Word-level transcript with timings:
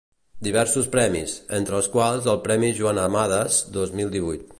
Diversos 0.45 0.87
premis, 0.95 1.35
entre 1.57 1.77
els 1.81 1.89
quals 1.97 2.29
el 2.33 2.39
Premi 2.47 2.73
Joan 2.81 3.03
Amades 3.03 3.61
dos 3.77 3.95
mil 4.01 4.11
divuit. 4.17 4.49